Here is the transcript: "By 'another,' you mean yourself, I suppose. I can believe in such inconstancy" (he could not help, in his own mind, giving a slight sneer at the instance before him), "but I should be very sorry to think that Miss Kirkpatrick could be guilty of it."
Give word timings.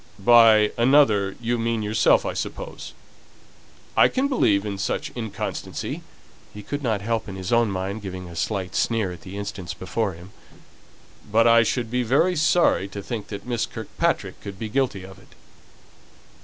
"By 0.17 0.71
'another,' 0.79 1.35
you 1.39 1.59
mean 1.59 1.83
yourself, 1.83 2.25
I 2.25 2.33
suppose. 2.33 2.93
I 3.95 4.07
can 4.07 4.27
believe 4.27 4.65
in 4.65 4.79
such 4.79 5.11
inconstancy" 5.13 6.01
(he 6.51 6.63
could 6.63 6.81
not 6.81 7.01
help, 7.01 7.29
in 7.29 7.35
his 7.35 7.53
own 7.53 7.69
mind, 7.69 8.01
giving 8.01 8.27
a 8.27 8.35
slight 8.35 8.73
sneer 8.73 9.11
at 9.11 9.21
the 9.21 9.37
instance 9.37 9.75
before 9.75 10.13
him), 10.13 10.31
"but 11.31 11.45
I 11.47 11.61
should 11.61 11.91
be 11.91 12.01
very 12.01 12.35
sorry 12.35 12.87
to 12.87 13.03
think 13.03 13.27
that 13.27 13.45
Miss 13.45 13.67
Kirkpatrick 13.67 14.41
could 14.41 14.57
be 14.57 14.69
guilty 14.69 15.03
of 15.03 15.19
it." 15.19 15.35